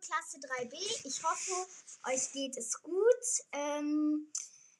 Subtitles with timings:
[0.00, 1.06] Klasse 3b.
[1.06, 1.52] Ich hoffe,
[2.08, 3.24] euch geht es gut.
[3.52, 4.32] Ähm,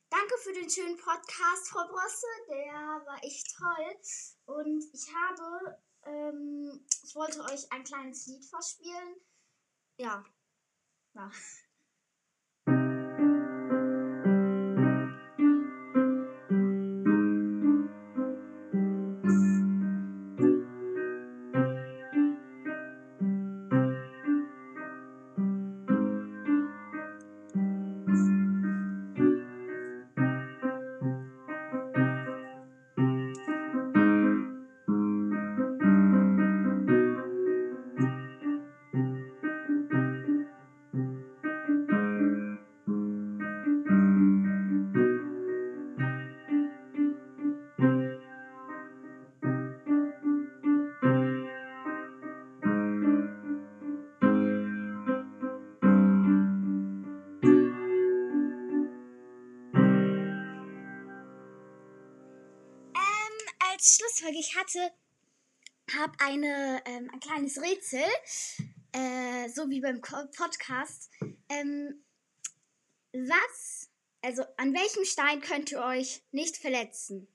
[0.08, 2.26] danke für den schönen Podcast, Frau Brosse.
[2.48, 2.72] Der
[3.06, 4.56] war echt toll.
[4.56, 9.16] Und ich habe, ähm, ich wollte euch ein kleines Lied vorspielen.
[9.98, 10.24] Ja.
[11.14, 11.30] ja.
[63.80, 64.92] Als ich hatte,
[65.96, 68.04] habe eine, ähm, ein kleines Rätsel,
[68.92, 71.10] äh, so wie beim Podcast.
[71.48, 72.04] Ähm,
[73.12, 73.90] was,
[74.22, 77.26] also an welchem Stein könnt ihr euch nicht verletzen?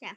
[0.00, 0.10] Ja.